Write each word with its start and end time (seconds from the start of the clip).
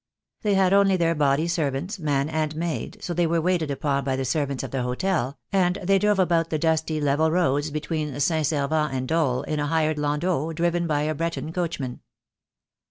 They 0.41 0.55
had 0.55 0.73
only 0.73 0.97
their 0.97 1.13
body 1.13 1.47
servants, 1.47 1.99
man 1.99 2.27
and 2.27 2.55
maid, 2.55 2.97
so 3.03 3.13
they 3.13 3.27
were 3.27 3.39
waited 3.39 3.69
upon 3.69 4.03
by 4.03 4.15
the 4.15 4.25
servants 4.25 4.63
of 4.63 4.71
the 4.71 4.81
hotel, 4.81 5.37
and 5.53 5.75
they 5.75 5.99
drove 5.99 6.17
about 6.17 6.49
the 6.49 6.57
dusty, 6.57 6.99
level 6.99 7.29
roads 7.29 7.69
between 7.69 8.19
St. 8.19 8.47
Servans 8.47 8.95
and 8.95 9.07
Dol 9.07 9.43
in 9.43 9.59
a 9.59 9.67
hired 9.67 9.99
landau, 9.99 10.53
driven 10.53 10.87
by 10.87 11.01
a 11.03 11.13
Breton 11.13 11.53
coachman. 11.53 11.99